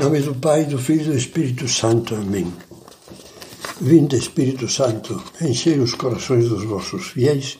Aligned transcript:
nome 0.00 0.20
do 0.20 0.34
Pai, 0.34 0.64
do 0.64 0.78
Filho 0.78 1.02
e 1.02 1.04
do 1.08 1.14
Espírito 1.14 1.68
Santo. 1.68 2.14
Amém. 2.14 2.50
Vinde, 3.82 4.16
Espírito 4.16 4.66
Santo, 4.66 5.22
enchei 5.42 5.78
os 5.78 5.94
corações 5.94 6.48
dos 6.48 6.64
vossos 6.64 7.08
fiéis 7.08 7.58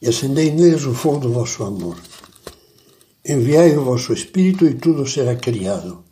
e 0.00 0.08
acendei 0.08 0.50
neles 0.52 0.84
o 0.86 0.94
fogo 0.94 1.18
do 1.18 1.32
vosso 1.32 1.62
amor. 1.62 1.98
Enviai 3.22 3.76
o 3.76 3.84
vosso 3.84 4.14
Espírito 4.14 4.64
e 4.64 4.74
tudo 4.74 5.06
será 5.06 5.36
criado, 5.36 6.02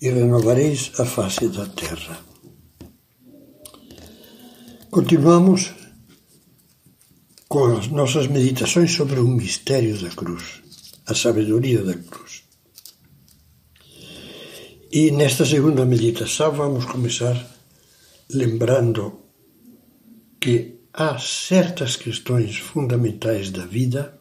e 0.00 0.08
renovareis 0.08 0.92
a 0.98 1.04
face 1.04 1.48
da 1.48 1.66
terra. 1.66 2.20
Continuamos 4.92 5.72
com 7.48 7.76
as 7.76 7.88
nossas 7.88 8.28
meditações 8.28 8.92
sobre 8.92 9.18
o 9.18 9.26
mistério 9.26 10.00
da 10.00 10.10
cruz, 10.10 10.62
a 11.04 11.14
sabedoria 11.16 11.82
da 11.82 11.94
cruz. 11.94 12.43
E 14.96 15.10
nesta 15.10 15.44
segunda 15.44 15.84
meditação 15.84 16.52
vamos 16.52 16.84
começar 16.84 17.36
lembrando 18.30 19.22
que 20.40 20.82
há 20.92 21.18
certas 21.18 21.96
questões 21.96 22.58
fundamentais 22.58 23.50
da 23.50 23.66
vida 23.66 24.16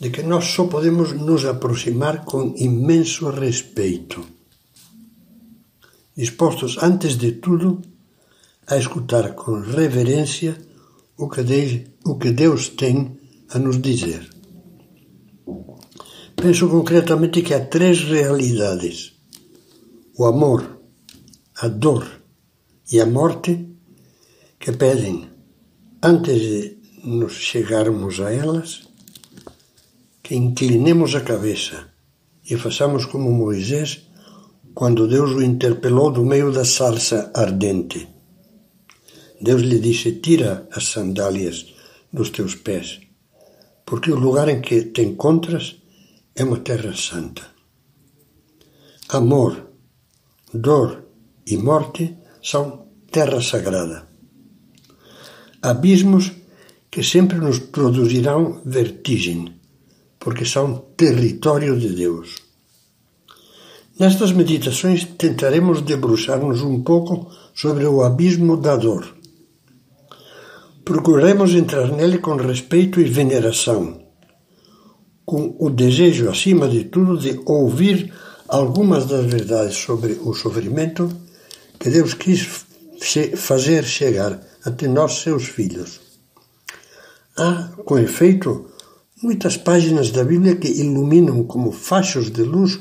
de 0.00 0.08
que 0.08 0.22
nós 0.22 0.46
só 0.46 0.64
podemos 0.64 1.12
nos 1.12 1.44
aproximar 1.44 2.24
com 2.24 2.54
imenso 2.56 3.28
respeito, 3.28 4.24
dispostos, 6.16 6.78
antes 6.82 7.18
de 7.18 7.32
tudo, 7.32 7.82
a 8.68 8.78
escutar 8.78 9.34
com 9.34 9.60
reverência 9.60 10.56
o 11.18 11.28
que 11.28 12.30
Deus 12.30 12.70
tem 12.70 13.18
a 13.50 13.58
nos 13.58 13.82
dizer. 13.82 14.40
Penso 16.40 16.70
concretamente 16.70 17.42
que 17.42 17.52
há 17.52 17.60
três 17.60 18.02
realidades: 18.02 19.09
o 20.20 20.26
amor, 20.26 20.62
a 21.64 21.68
dor 21.68 22.04
e 22.92 23.00
a 23.00 23.06
morte 23.06 23.52
que 24.58 24.72
pedem, 24.72 25.30
antes 26.02 26.38
de 26.42 26.78
nos 27.04 27.32
chegarmos 27.32 28.20
a 28.20 28.30
elas, 28.30 28.86
que 30.22 30.34
inclinemos 30.34 31.14
a 31.14 31.22
cabeça 31.22 31.88
e 32.44 32.54
façamos 32.58 33.06
como 33.06 33.32
Moisés 33.32 34.10
quando 34.74 35.08
Deus 35.08 35.30
o 35.30 35.42
interpelou 35.42 36.10
do 36.10 36.22
meio 36.22 36.52
da 36.52 36.66
salsa 36.66 37.30
ardente. 37.32 38.06
Deus 39.40 39.62
lhe 39.62 39.78
disse: 39.80 40.20
Tira 40.20 40.68
as 40.70 40.84
sandálias 40.88 41.72
dos 42.12 42.28
teus 42.28 42.54
pés, 42.54 43.00
porque 43.86 44.10
o 44.12 44.20
lugar 44.20 44.50
em 44.50 44.60
que 44.60 44.82
te 44.92 45.00
encontras 45.00 45.80
é 46.34 46.44
uma 46.44 46.58
terra 46.58 46.94
santa. 46.94 47.42
Amor, 49.08 49.69
dor 50.52 51.04
e 51.46 51.56
morte 51.56 52.16
são 52.42 52.86
terra 53.10 53.40
sagrada. 53.40 54.06
Abismos 55.62 56.32
que 56.90 57.02
sempre 57.02 57.38
nos 57.38 57.58
produzirão 57.58 58.60
vertigem, 58.64 59.54
porque 60.18 60.44
são 60.44 60.84
território 60.96 61.78
de 61.78 61.90
Deus. 61.90 62.36
Nestas 63.98 64.32
meditações 64.32 65.04
tentaremos 65.04 65.82
debruçar-nos 65.82 66.62
um 66.62 66.82
pouco 66.82 67.30
sobre 67.54 67.84
o 67.86 68.02
abismo 68.02 68.56
da 68.56 68.76
dor. 68.76 69.16
Procuraremos 70.84 71.54
entrar 71.54 71.92
nele 71.92 72.18
com 72.18 72.34
respeito 72.36 73.00
e 73.00 73.04
veneração 73.04 74.00
com 75.30 75.54
o 75.60 75.70
desejo, 75.70 76.28
acima 76.28 76.66
de 76.68 76.82
tudo, 76.82 77.16
de 77.16 77.40
ouvir 77.46 78.12
algumas 78.50 79.06
das 79.06 79.26
verdades 79.26 79.76
sobre 79.76 80.18
o 80.24 80.34
sofrimento 80.34 81.08
que 81.78 81.88
Deus 81.88 82.14
quis 82.14 82.66
fazer 83.36 83.84
chegar 83.84 84.40
até 84.64 84.86
nós, 84.88 85.20
seus 85.22 85.44
filhos. 85.44 86.00
Há, 87.36 87.70
com 87.84 87.98
efeito, 87.98 88.66
muitas 89.22 89.56
páginas 89.56 90.10
da 90.10 90.24
Bíblia 90.24 90.56
que 90.56 90.68
iluminam 90.68 91.44
como 91.44 91.72
fachos 91.72 92.30
de 92.30 92.42
luz 92.42 92.78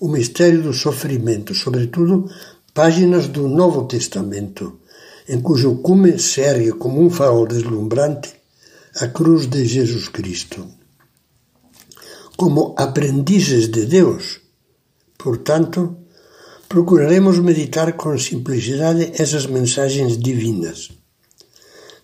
o 0.00 0.08
mistério 0.08 0.62
do 0.62 0.72
sofrimento, 0.72 1.52
sobretudo 1.54 2.30
páginas 2.72 3.26
do 3.26 3.48
Novo 3.48 3.86
Testamento, 3.86 4.80
em 5.28 5.40
cujo 5.40 5.82
cume 5.82 6.18
se 6.18 6.40
ergue 6.40 6.72
como 6.72 7.04
um 7.04 7.10
farol 7.10 7.46
deslumbrante 7.46 8.30
a 9.00 9.08
cruz 9.08 9.46
de 9.46 9.66
Jesus 9.66 10.08
Cristo 10.08 10.78
como 12.38 12.72
aprendizes 12.78 13.68
de 13.68 13.84
Deus. 13.84 14.37
Portanto, 15.28 15.80
procuraremos 16.70 17.38
meditar 17.38 17.92
com 17.98 18.18
simplicidade 18.18 19.12
essas 19.22 19.44
mensagens 19.44 20.16
divinas, 20.16 20.88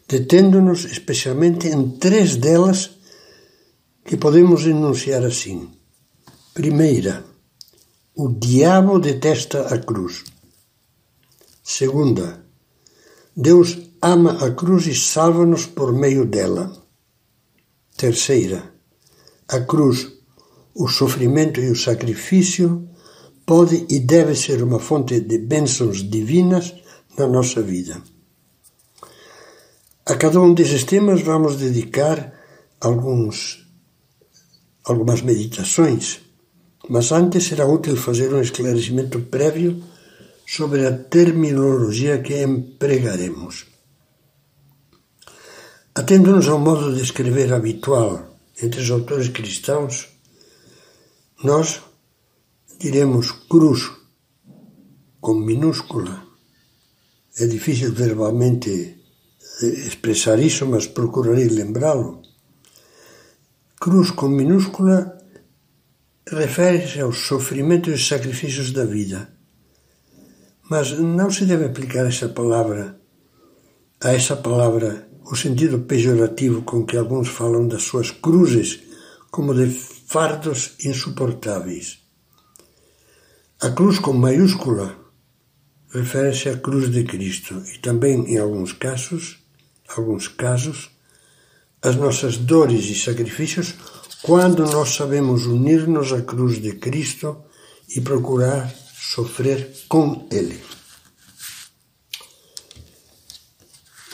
detendo-nos 0.06 0.84
especialmente 0.84 1.68
em 1.68 1.96
três 1.96 2.36
delas 2.36 2.90
que 4.04 4.18
podemos 4.18 4.66
enunciar 4.66 5.24
assim. 5.24 5.70
Primeira, 6.52 7.24
o 8.14 8.28
diabo 8.28 8.98
detesta 8.98 9.62
a 9.74 9.78
cruz. 9.78 10.22
Segunda, 11.62 12.44
Deus 13.34 13.78
ama 14.02 14.32
a 14.44 14.50
cruz 14.50 14.86
e 14.86 14.94
salva-nos 14.94 15.64
por 15.64 15.94
meio 15.94 16.26
dela. 16.26 16.70
Terceira, 17.96 18.74
a 19.48 19.60
cruz 19.60 20.12
o 20.74 20.88
sofrimento 20.88 21.58
e 21.58 21.70
o 21.70 21.76
sacrifício 21.76 22.86
pode 23.46 23.86
e 23.88 24.00
deve 24.00 24.34
ser 24.34 24.62
uma 24.62 24.78
fonte 24.78 25.20
de 25.20 25.38
bênçãos 25.38 26.02
divinas 26.02 26.74
na 27.16 27.26
nossa 27.26 27.62
vida. 27.62 28.00
A 30.06 30.16
cada 30.16 30.40
um 30.40 30.52
desses 30.52 30.84
temas 30.84 31.22
vamos 31.22 31.56
dedicar 31.56 32.32
alguns, 32.80 33.66
algumas 34.84 35.22
meditações, 35.22 36.20
mas 36.88 37.12
antes 37.12 37.44
será 37.44 37.66
útil 37.66 37.96
fazer 37.96 38.32
um 38.34 38.40
esclarecimento 38.40 39.20
prévio 39.20 39.82
sobre 40.46 40.86
a 40.86 40.92
terminologia 40.92 42.18
que 42.18 42.42
empregaremos. 42.42 43.66
Atendo-nos 45.94 46.48
ao 46.48 46.58
modo 46.58 46.94
de 46.94 47.02
escrever 47.02 47.52
habitual 47.52 48.36
entre 48.62 48.80
os 48.80 48.90
autores 48.90 49.28
cristãos, 49.28 50.08
nós 51.42 51.80
diremos 52.78 53.30
cruz 53.48 53.90
com 55.20 55.34
minúscula. 55.34 56.22
É 57.38 57.46
difícil 57.46 57.92
verbalmente 57.92 58.70
eh, 59.62 59.66
expressar 59.66 60.38
isso, 60.38 60.66
mas 60.66 60.86
procurarei 60.86 61.48
lembrá-lo. 61.48 62.22
Cruz 63.80 64.10
com 64.10 64.28
minúscula 64.28 65.18
refere-se 66.26 67.00
aos 67.00 67.18
sofrimentos 67.18 68.00
e 68.00 68.04
sacrifícios 68.04 68.70
da 68.72 68.84
vida. 68.84 69.32
Mas 70.70 70.98
não 70.98 71.30
se 71.30 71.44
deve 71.44 71.66
aplicar 71.66 72.06
essa 72.06 72.28
palavra 72.28 73.00
a 74.02 74.12
essa 74.12 74.36
palavra 74.36 75.08
o 75.24 75.34
sentido 75.34 75.80
pejorativo 75.80 76.62
com 76.62 76.84
que 76.84 76.96
alguns 76.96 77.28
falam 77.28 77.66
das 77.66 77.82
suas 77.82 78.10
cruzes 78.10 78.80
como 79.30 79.54
de 79.54 79.66
fardos 79.70 80.74
insuportáveis. 80.84 82.03
A 83.60 83.70
cruz 83.70 83.98
com 83.98 84.12
maiúscula 84.12 84.96
refere-se 85.90 86.48
à 86.48 86.56
cruz 86.56 86.90
de 86.90 87.04
Cristo 87.04 87.62
e 87.74 87.78
também, 87.78 88.26
em 88.26 88.38
alguns 88.38 88.72
casos, 88.72 89.38
alguns 89.88 90.28
casos, 90.28 90.90
as 91.80 91.96
nossas 91.96 92.36
dores 92.36 92.84
e 92.86 92.94
sacrifícios 92.94 93.74
quando 94.22 94.64
nós 94.64 94.94
sabemos 94.94 95.46
unir-nos 95.46 96.12
à 96.12 96.20
cruz 96.22 96.60
de 96.60 96.72
Cristo 96.72 97.44
e 97.88 98.00
procurar 98.00 98.74
sofrer 98.94 99.70
com 99.88 100.26
Ele. 100.30 100.60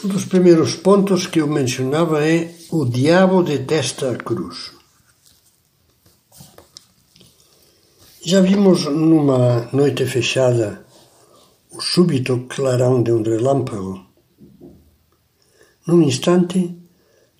Um 0.05 0.09
dos 0.09 0.25
primeiros 0.25 0.75
pontos 0.75 1.27
que 1.27 1.41
eu 1.41 1.47
mencionava 1.47 2.25
é 2.25 2.55
o 2.71 2.85
diabo 2.85 3.43
detesta 3.43 4.13
a 4.13 4.17
cruz. 4.17 4.80
Já 8.23 8.43
vimos 8.43 8.85
numa 8.85 9.71
noite 9.73 10.05
fechada 10.05 10.85
o 11.73 11.81
súbito 11.81 12.45
clarão 12.51 13.03
de 13.03 13.11
um 13.11 13.23
relâmpago. 13.23 14.05
Num 15.87 16.03
instante, 16.03 16.77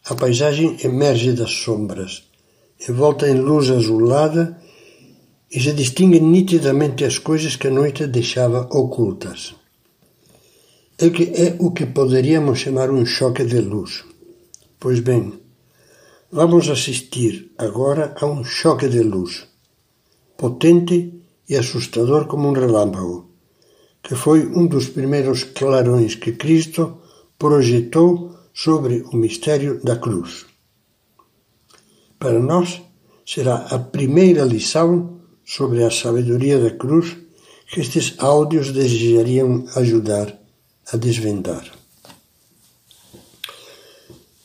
a 0.07 0.15
paisagem 0.15 0.79
emerge 0.83 1.35
das 1.35 1.51
sombras, 1.51 2.23
envolta 2.89 3.29
em 3.29 3.39
luz 3.39 3.71
azulada 3.71 4.59
e 5.53 5.61
se 5.61 5.75
distinguem 5.75 6.23
nitidamente 6.23 7.05
as 7.05 7.19
coisas 7.19 7.57
que 7.57 7.69
a 7.69 7.71
noite 7.71 8.07
deixava 8.07 8.63
ocultas. 8.73 9.55
É, 10.97 11.11
que 11.11 11.25
é 11.25 11.57
o 11.59 11.73
que 11.73 11.85
poderíamos 11.85 12.59
chamar 12.59 12.91
um 12.91 13.05
choque 13.05 13.45
de 13.45 13.61
luz. 13.61 14.03
Pois 14.79 15.01
bem, 15.01 15.39
vamos 16.33 16.71
assistir 16.71 17.53
agora 17.59 18.15
a 18.19 18.25
um 18.25 18.43
choque 18.43 18.89
de 18.89 19.03
luz 19.03 19.50
potente 20.41 20.97
e 21.47 21.55
assustador 21.55 22.25
como 22.27 22.49
um 22.49 22.53
relâmpago, 22.53 23.29
que 24.03 24.15
foi 24.15 24.47
um 24.47 24.67
dos 24.67 24.89
primeiros 24.89 25.45
clarões 25.45 26.15
que 26.15 26.33
Cristo 26.33 26.97
projetou 27.39 28.35
sobre 28.55 29.05
o 29.13 29.17
mistério 29.17 29.79
da 29.85 29.97
cruz. 29.97 30.47
Para 32.19 32.41
nós, 32.41 32.81
será 33.27 33.57
a 33.71 33.79
primeira 33.79 34.43
lição 34.43 35.21
sobre 35.45 35.85
a 35.85 35.91
sabedoria 35.91 36.59
da 36.59 36.71
cruz 36.71 37.19
que 37.71 37.81
estes 37.81 38.15
áudios 38.19 38.73
desejariam 38.73 39.67
ajudar 39.77 40.35
a 40.91 40.97
desvendar. 40.97 41.65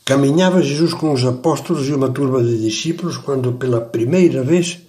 Caminhava 0.04 0.62
Jesus 0.62 0.92
com 0.92 1.12
os 1.12 1.24
apóstolos 1.24 1.88
e 1.88 1.94
uma 1.94 2.10
turma 2.10 2.42
de 2.44 2.60
discípulos 2.60 3.16
quando, 3.16 3.54
pela 3.54 3.80
primeira 3.80 4.42
vez, 4.44 4.85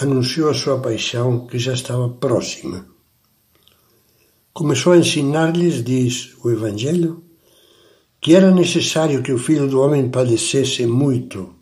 anunciou 0.00 0.50
a 0.50 0.54
sua 0.54 0.80
paixão 0.80 1.46
que 1.46 1.58
já 1.58 1.74
estava 1.74 2.08
próxima. 2.08 2.86
Começou 4.52 4.92
a 4.92 4.98
ensinar-lhes, 4.98 5.82
diz 5.82 6.34
o 6.42 6.50
Evangelho, 6.50 7.22
que 8.20 8.34
era 8.34 8.50
necessário 8.50 9.22
que 9.22 9.32
o 9.32 9.38
Filho 9.38 9.68
do 9.68 9.80
Homem 9.80 10.08
padecesse 10.08 10.86
muito, 10.86 11.54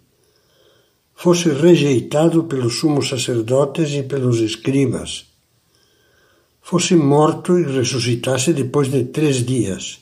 fosse 1.14 1.48
rejeitado 1.48 2.44
pelos 2.44 2.78
sumos 2.78 3.08
sacerdotes 3.08 3.90
e 3.92 4.02
pelos 4.02 4.40
escribas, 4.40 5.26
fosse 6.60 6.94
morto 6.94 7.58
e 7.58 7.64
ressuscitasse 7.64 8.52
depois 8.52 8.90
de 8.90 9.04
três 9.04 9.44
dias. 9.44 10.00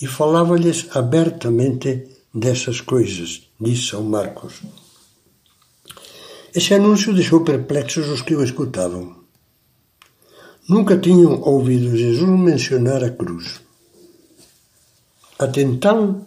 E 0.00 0.06
falava-lhes 0.06 0.88
abertamente 0.96 2.08
dessas 2.34 2.80
coisas, 2.80 3.42
diz 3.60 3.86
São 3.86 4.02
Marcos. 4.02 4.54
Esse 6.54 6.72
anúncio 6.72 7.12
deixou 7.12 7.40
perplexos 7.40 8.08
os 8.08 8.22
que 8.22 8.36
o 8.36 8.44
escutavam. 8.44 9.16
Nunca 10.68 10.96
tinham 10.96 11.42
ouvido 11.42 11.96
Jesus 11.96 12.30
mencionar 12.30 13.02
a 13.02 13.10
cruz. 13.10 13.60
Até 15.36 15.62
então, 15.62 16.24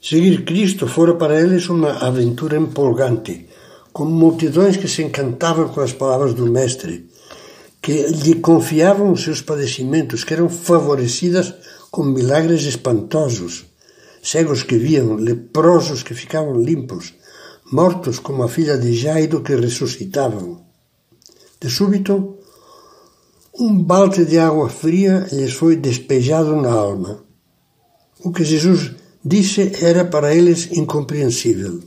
seguir 0.00 0.44
Cristo 0.44 0.86
fora 0.86 1.16
para 1.16 1.40
eles 1.40 1.68
uma 1.68 1.90
aventura 1.90 2.56
empolgante, 2.56 3.48
com 3.92 4.04
multidões 4.04 4.76
que 4.76 4.86
se 4.86 5.02
encantavam 5.02 5.70
com 5.70 5.80
as 5.80 5.92
palavras 5.92 6.34
do 6.34 6.46
Mestre, 6.46 7.10
que 7.82 8.06
lhe 8.06 8.36
confiavam 8.36 9.10
os 9.10 9.24
seus 9.24 9.42
padecimentos, 9.42 10.22
que 10.22 10.34
eram 10.34 10.48
favorecidas 10.48 11.52
com 11.90 12.04
milagres 12.04 12.62
espantosos, 12.62 13.64
cegos 14.22 14.62
que 14.62 14.78
viam, 14.78 15.16
leprosos 15.16 16.04
que 16.04 16.14
ficavam 16.14 16.62
limpos, 16.62 17.12
mortos 17.72 18.18
como 18.18 18.42
a 18.42 18.48
filha 18.48 18.76
de 18.76 18.92
Jairo 18.92 19.42
que 19.42 19.56
ressuscitavam. 19.56 20.60
De 21.58 21.70
súbito, 21.70 22.36
um 23.58 23.82
balde 23.82 24.26
de 24.26 24.38
água 24.38 24.68
fria 24.68 25.26
lhes 25.32 25.54
foi 25.54 25.76
despejado 25.76 26.54
na 26.56 26.70
alma. 26.70 27.24
O 28.22 28.30
que 28.30 28.44
Jesus 28.44 28.92
disse 29.24 29.72
era 29.80 30.04
para 30.04 30.34
eles 30.34 30.70
incompreensível. 30.72 31.80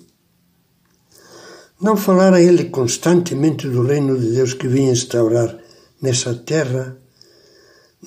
Não 1.80 1.96
falara 1.96 2.42
ele 2.42 2.66
constantemente 2.66 3.68
do 3.68 3.84
reino 3.84 4.18
de 4.18 4.32
Deus 4.32 4.54
que 4.54 4.68
vinha 4.68 4.92
instaurar 4.92 5.56
nessa 6.02 6.34
terra? 6.34 6.98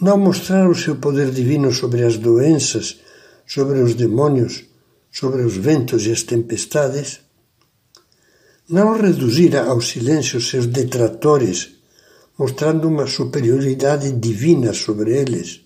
Não 0.01 0.19
mostrar 0.19 0.69
o 0.69 0.75
seu 0.75 0.97
poder 0.97 1.31
divino 1.31 1.73
sobre 1.73 2.03
as 2.03 2.17
doenças, 2.17 2.99
sobre 3.47 3.81
os 3.81 3.95
demônios, 3.95 4.65
sobre 5.13 5.43
os 5.43 5.57
ventos 5.57 6.07
e 6.07 6.13
as 6.13 6.23
tempestades? 6.23 7.28
Não 8.69 9.01
reduzira 9.01 9.65
ao 9.65 9.81
silêncio 9.81 10.41
seus 10.41 10.67
detratores, 10.67 11.71
mostrando 12.39 12.87
uma 12.87 13.07
superioridade 13.07 14.13
divina 14.13 14.73
sobre 14.75 15.17
eles. 15.17 15.63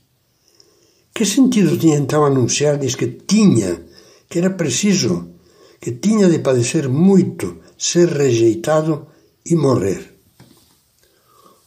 Que 1.14 1.26
sentido 1.26 1.76
tinha 1.76 1.96
então 1.96 2.24
anunciar-lhes 2.24 2.94
que 2.94 3.08
tinha, 3.08 3.82
que 4.28 4.38
era 4.38 4.50
preciso, 4.50 5.34
que 5.80 5.92
tinha 5.92 6.30
de 6.30 6.38
padecer 6.38 6.88
muito, 6.88 7.58
ser 7.76 8.08
rejeitado 8.08 9.08
e 9.44 9.56
morrer? 9.56 10.14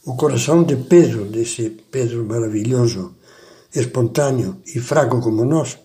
O 0.06 0.16
coração 0.16 0.64
de 0.64 0.78
Pedro, 0.78 1.26
desse 1.26 1.70
Pedro 1.92 2.24
maravilhoso, 2.26 3.16
espontâneo 3.76 4.62
e 4.74 4.80
fraco 4.80 5.20
como 5.20 5.44
nós, 5.44 5.78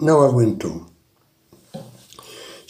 não 0.00 0.22
aguentou. 0.22 0.91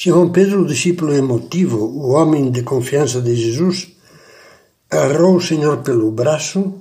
Simão 0.03 0.33
Pedro, 0.33 0.63
o 0.63 0.67
discípulo 0.67 1.15
emotivo, 1.15 1.79
o 1.79 2.11
homem 2.15 2.51
de 2.51 2.65
confiança 2.65 3.21
de 3.21 3.37
Jesus, 3.37 3.93
agarrou 4.91 5.37
o 5.37 5.41
Senhor 5.41 5.77
pelo 5.85 6.11
braço, 6.11 6.75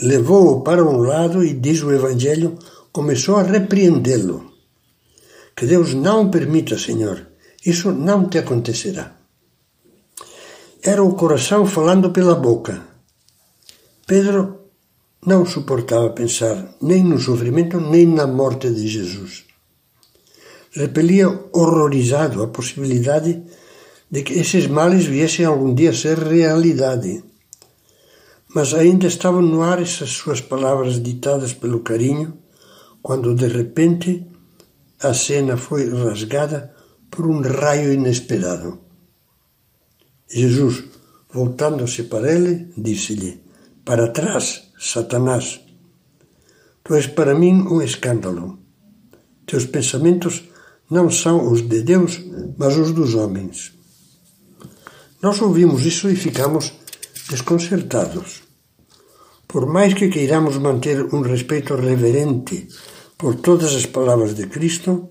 levou-o 0.00 0.60
para 0.60 0.84
um 0.84 0.98
lado 0.98 1.44
e, 1.44 1.52
diz 1.52 1.82
o 1.82 1.90
Evangelho, 1.90 2.56
começou 2.92 3.38
a 3.38 3.42
repreendê-lo. 3.42 4.52
Que 5.56 5.66
Deus 5.66 5.94
não 5.94 6.30
permita, 6.30 6.78
Senhor, 6.78 7.26
isso 7.66 7.90
não 7.90 8.28
te 8.28 8.38
acontecerá. 8.38 9.16
Era 10.80 11.02
o 11.02 11.16
coração 11.16 11.66
falando 11.66 12.12
pela 12.12 12.36
boca. 12.36 12.80
Pedro 14.06 14.60
não 15.26 15.44
suportava 15.44 16.10
pensar 16.10 16.72
nem 16.80 17.02
no 17.02 17.18
sofrimento 17.18 17.80
nem 17.80 18.06
na 18.06 18.28
morte 18.28 18.70
de 18.70 18.86
Jesus 18.86 19.49
repelia 20.72 21.28
horrorizado 21.52 22.42
a 22.42 22.48
possibilidade 22.48 23.42
de 24.10 24.22
que 24.22 24.34
esses 24.34 24.66
males 24.66 25.06
viessem 25.06 25.44
algum 25.44 25.74
dia 25.74 25.92
ser 25.92 26.18
realidade. 26.18 27.22
Mas 28.54 28.74
ainda 28.74 29.06
estavam 29.06 29.42
no 29.42 29.62
ar 29.62 29.80
essas 29.80 30.10
suas 30.10 30.40
palavras 30.40 31.00
ditadas 31.02 31.52
pelo 31.52 31.80
carinho, 31.80 32.38
quando 33.02 33.34
de 33.34 33.46
repente 33.46 34.26
a 35.00 35.14
cena 35.14 35.56
foi 35.56 35.88
rasgada 35.88 36.74
por 37.10 37.26
um 37.26 37.40
raio 37.40 37.92
inesperado. 37.92 38.80
Jesus, 40.28 40.84
voltando-se 41.32 42.04
para 42.04 42.30
ele, 42.32 42.68
disse-lhe: 42.76 43.42
Para 43.84 44.08
trás, 44.08 44.70
Satanás. 44.78 45.60
Tu 46.82 46.94
és 46.94 47.06
para 47.06 47.34
mim 47.34 47.62
um 47.62 47.80
escândalo. 47.82 48.58
Teus 49.46 49.66
pensamentos 49.66 50.49
não 50.90 51.08
são 51.08 51.52
os 51.52 51.62
de 51.62 51.82
Deus, 51.82 52.20
mas 52.58 52.76
os 52.76 52.90
dos 52.92 53.14
homens. 53.14 53.72
Nós 55.22 55.40
ouvimos 55.40 55.86
isso 55.86 56.10
e 56.10 56.16
ficamos 56.16 56.72
desconcertados. 57.30 58.42
Por 59.46 59.66
mais 59.66 59.94
que 59.94 60.08
queiramos 60.08 60.56
manter 60.58 61.14
um 61.14 61.20
respeito 61.20 61.76
reverente 61.76 62.66
por 63.16 63.36
todas 63.36 63.74
as 63.74 63.86
palavras 63.86 64.34
de 64.34 64.46
Cristo, 64.48 65.08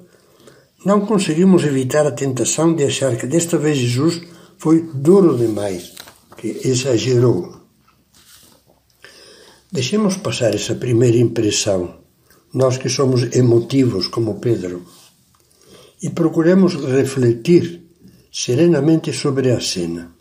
não 0.85 1.05
conseguimos 1.05 1.63
evitar 1.63 2.05
a 2.05 2.11
tentação 2.11 2.73
de 2.73 2.83
achar 2.83 3.15
que 3.15 3.27
desta 3.27 3.57
vez 3.57 3.77
Jesus 3.77 4.21
foi 4.57 4.81
duro 4.93 5.37
demais, 5.37 5.93
que 6.35 6.61
exagerou. 6.65 7.57
Deixemos 9.71 10.17
passar 10.17 10.55
essa 10.55 10.75
primeira 10.75 11.17
impressão, 11.17 11.99
nós 12.53 12.77
que 12.77 12.89
somos 12.89 13.23
emotivos 13.35 14.07
como 14.07 14.39
Pedro 14.39 14.83
e 16.01 16.09
procuremos 16.09 16.75
refletir 16.75 17.83
serenamente 18.31 19.11
sobre 19.11 19.51
a 19.51 19.59
cena. 19.59 20.11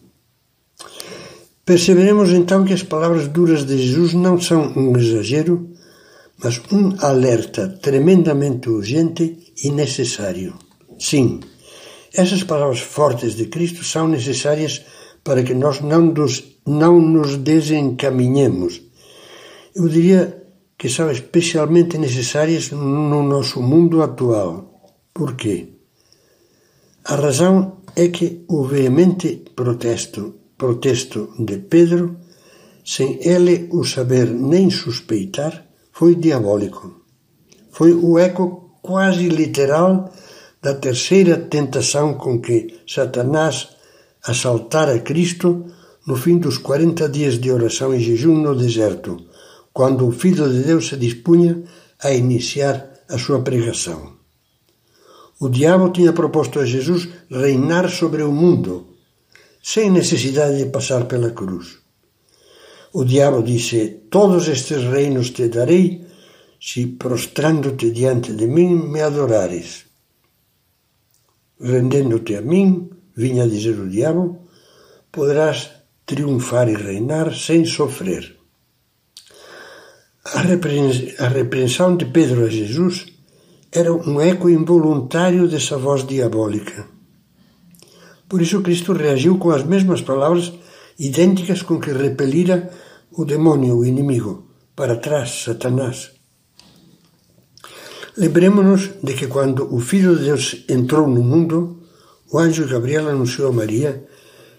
Perceberemos 1.64 2.30
então 2.30 2.64
que 2.64 2.72
as 2.72 2.82
palavras 2.82 3.28
duras 3.28 3.64
de 3.64 3.76
Jesus 3.76 4.14
não 4.14 4.40
são 4.40 4.72
um 4.74 4.96
exagero, 4.96 5.68
mas 6.42 6.60
um 6.72 6.94
alerta 7.00 7.68
tremendamente 7.68 8.70
urgente 8.70 9.52
e 9.62 9.70
necessário. 9.70 10.54
Sim, 10.98 11.40
essas 12.14 12.42
palavras 12.42 12.80
fortes 12.80 13.34
de 13.34 13.46
Cristo 13.46 13.84
são 13.84 14.08
necessárias 14.08 14.82
para 15.22 15.42
que 15.42 15.52
nós 15.52 15.80
não 15.80 16.00
nos, 16.00 16.42
não 16.66 17.00
nos 17.00 17.36
desencaminhemos. 17.36 18.80
Eu 19.74 19.88
diria 19.88 20.42
que 20.78 20.88
são 20.88 21.10
especialmente 21.10 21.98
necessárias 21.98 22.70
no 22.70 23.22
nosso 23.22 23.60
mundo 23.60 24.00
atual 24.00 24.67
por 25.18 25.34
quê? 25.34 25.56
A 27.04 27.16
razão 27.16 27.78
é 27.96 28.06
que 28.08 28.44
o 28.46 28.62
veemente 28.62 29.28
protesto, 29.56 30.22
protesto 30.56 31.34
de 31.40 31.58
Pedro, 31.58 32.04
sem 32.84 33.18
ele 33.20 33.68
o 33.72 33.82
saber 33.84 34.28
nem 34.30 34.70
suspeitar, 34.70 35.66
foi 35.92 36.14
diabólico. 36.14 37.02
Foi 37.72 37.92
o 37.92 38.16
eco 38.16 38.78
quase 38.80 39.28
literal 39.28 40.12
da 40.62 40.74
terceira 40.74 41.36
tentação 41.36 42.14
com 42.14 42.40
que 42.40 42.82
Satanás 42.86 43.70
assaltara 44.22 45.00
Cristo 45.00 45.66
no 46.06 46.14
fim 46.14 46.38
dos 46.38 46.58
40 46.58 47.08
dias 47.08 47.40
de 47.40 47.50
oração 47.50 47.92
e 47.92 47.98
jejum 47.98 48.36
no 48.40 48.54
deserto, 48.54 49.16
quando 49.72 50.06
o 50.06 50.12
Filho 50.12 50.48
de 50.48 50.62
Deus 50.62 50.88
se 50.88 50.96
dispunha 50.96 51.64
a 52.00 52.12
iniciar 52.12 52.88
a 53.08 53.18
sua 53.18 53.42
pregação. 53.42 54.17
O 55.40 55.48
diabo 55.48 55.90
tinha 55.90 56.12
proposto 56.12 56.58
a 56.58 56.66
Jesus 56.66 57.08
reinar 57.30 57.88
sobre 57.90 58.22
o 58.24 58.32
mundo, 58.32 58.96
sem 59.62 59.90
necessidade 59.90 60.58
de 60.58 60.66
passar 60.66 61.06
pela 61.06 61.30
cruz. 61.30 61.78
O 62.92 63.04
diabo 63.04 63.42
disse: 63.42 64.02
Todos 64.10 64.48
estes 64.48 64.82
reinos 64.82 65.30
te 65.30 65.48
darei, 65.48 66.04
se 66.60 66.86
prostrando-te 66.86 67.90
diante 67.92 68.32
de 68.32 68.46
mim 68.46 68.74
me 68.90 69.00
adorares. 69.00 69.86
Rendendo-te 71.60 72.34
a 72.34 72.42
mim, 72.42 72.90
vinha 73.14 73.46
dizer 73.46 73.78
o 73.78 73.88
diabo, 73.88 74.48
poderás 75.12 75.70
triunfar 76.04 76.68
e 76.68 76.74
reinar 76.74 77.32
sem 77.34 77.64
sofrer. 77.64 78.36
A 80.34 81.28
repreensão 81.28 81.96
de 81.96 82.06
Pedro 82.06 82.44
a 82.44 82.48
Jesus 82.48 83.17
era 83.70 83.92
um 83.92 84.20
eco 84.20 84.48
involuntário 84.48 85.48
dessa 85.48 85.76
voz 85.76 86.06
diabólica. 86.06 86.86
Por 88.28 88.40
isso 88.42 88.62
Cristo 88.62 88.92
reagiu 88.92 89.38
com 89.38 89.50
as 89.50 89.64
mesmas 89.64 90.02
palavras 90.02 90.52
idênticas 90.98 91.62
com 91.62 91.78
que 91.78 91.90
repelira 91.92 92.70
o 93.12 93.24
demônio, 93.24 93.76
o 93.76 93.84
inimigo, 93.84 94.48
para 94.74 94.96
trás, 94.96 95.44
Satanás. 95.44 96.12
Lembremos-nos 98.16 98.90
de 99.02 99.14
que 99.14 99.26
quando 99.26 99.72
o 99.74 99.80
Filho 99.80 100.16
de 100.16 100.24
Deus 100.24 100.64
entrou 100.68 101.06
no 101.06 101.22
mundo, 101.22 101.82
o 102.32 102.38
anjo 102.38 102.66
Gabriel 102.66 103.08
anunciou 103.08 103.48
a 103.48 103.52
Maria 103.52 104.06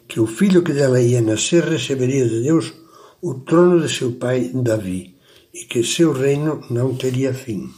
que 0.07 0.19
o 0.19 0.25
filho 0.25 0.63
que 0.63 0.73
dela 0.73 0.99
ia 0.99 1.21
nascer 1.21 1.63
receberia 1.63 2.27
de 2.27 2.41
Deus 2.41 2.73
o 3.21 3.35
trono 3.35 3.79
de 3.79 3.93
seu 3.93 4.13
pai 4.13 4.49
Davi 4.53 5.15
e 5.53 5.65
que 5.65 5.83
seu 5.83 6.11
reino 6.13 6.63
não 6.71 6.95
teria 6.95 7.33
fim. 7.33 7.69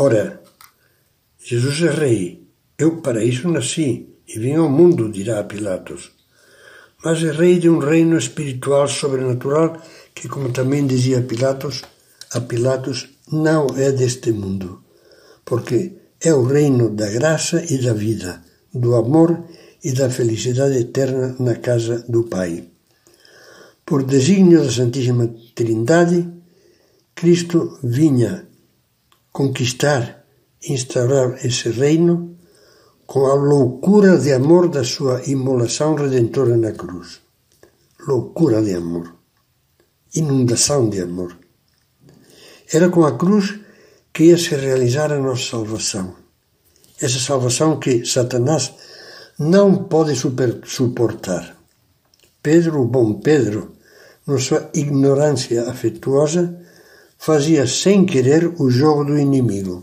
Ora, 0.00 0.40
Jesus 1.44 1.82
é 1.82 1.90
rei, 1.90 2.46
eu 2.78 3.00
para 3.02 3.24
isso 3.24 3.48
nasci 3.48 4.08
e 4.28 4.38
vim 4.38 4.54
ao 4.54 4.70
mundo, 4.70 5.10
dirá 5.10 5.42
Pilatos. 5.42 6.12
Mas 7.04 7.20
é 7.24 7.32
rei 7.32 7.58
de 7.58 7.68
um 7.68 7.78
reino 7.78 8.16
espiritual 8.16 8.86
sobrenatural 8.86 9.82
que, 10.14 10.28
como 10.28 10.52
também 10.52 10.86
dizia 10.86 11.22
Pilatos, 11.22 11.82
a 12.30 12.40
Pilatos 12.40 13.08
não 13.32 13.66
é 13.76 13.90
deste 13.90 14.30
mundo, 14.30 14.84
porque 15.44 15.94
é 16.20 16.32
o 16.32 16.44
reino 16.44 16.90
da 16.90 17.10
graça 17.10 17.64
e 17.68 17.78
da 17.78 17.92
vida, 17.92 18.40
do 18.72 18.94
amor 18.94 19.46
e 19.82 19.90
da 19.90 20.08
felicidade 20.08 20.78
eterna 20.78 21.34
na 21.40 21.56
casa 21.56 22.04
do 22.08 22.22
Pai. 22.22 22.68
Por 23.84 24.04
desígnio 24.04 24.62
da 24.62 24.70
Santíssima 24.70 25.34
Trindade, 25.56 26.28
Cristo 27.16 27.80
vinha 27.82 28.47
conquistar, 29.38 30.24
instaurar 30.68 31.46
esse 31.46 31.68
reino 31.70 32.36
com 33.06 33.24
a 33.26 33.34
loucura 33.34 34.18
de 34.18 34.32
amor 34.32 34.68
da 34.68 34.82
sua 34.82 35.22
imolação 35.26 35.94
redentora 35.94 36.56
na 36.56 36.72
cruz. 36.72 37.20
Loucura 38.04 38.60
de 38.60 38.74
amor. 38.74 39.14
Inundação 40.12 40.90
de 40.90 41.00
amor. 41.00 41.38
Era 42.72 42.88
com 42.88 43.04
a 43.04 43.16
cruz 43.16 43.60
que 44.12 44.24
ia 44.24 44.36
se 44.36 44.56
realizar 44.56 45.12
a 45.12 45.20
nossa 45.20 45.44
salvação. 45.50 46.16
Essa 47.00 47.20
salvação 47.20 47.78
que 47.78 48.04
Satanás 48.04 48.74
não 49.38 49.84
pode 49.84 50.16
super, 50.16 50.62
suportar. 50.64 51.56
Pedro, 52.42 52.82
o 52.82 52.88
bom 52.88 53.20
Pedro, 53.20 53.76
na 54.26 54.36
sua 54.38 54.68
ignorância 54.74 55.70
afetuosa, 55.70 56.58
fazia 57.18 57.66
sem 57.66 58.06
querer 58.06 58.46
o 58.58 58.70
jogo 58.70 59.04
do 59.04 59.18
inimigo. 59.18 59.82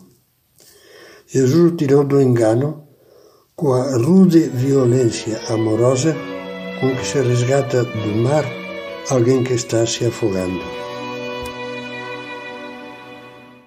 Jesus 1.27 1.73
tirou 1.77 2.03
do 2.03 2.21
engano 2.21 2.87
com 3.55 3.73
a 3.73 3.97
rude 3.97 4.39
violência 4.49 5.39
amorosa 5.49 6.15
com 6.79 6.95
que 6.95 7.05
se 7.05 7.19
resgata 7.21 7.83
do 7.83 8.15
mar 8.15 8.45
alguém 9.09 9.43
que 9.43 9.53
está 9.53 9.85
se 9.85 10.05
afogando. 10.05 10.84